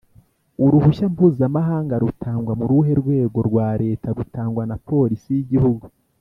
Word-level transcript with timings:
uruhushya 0.65 1.05
mpuzamahanga 1.13 1.93
rutangwa 2.03 2.51
muruhe 2.59 2.91
rwego 3.01 3.39
rwa 3.47 3.67
leta?rutangwa 3.83 4.63
na 4.69 4.75
police 4.87 5.27
y’igihugu 5.35 5.85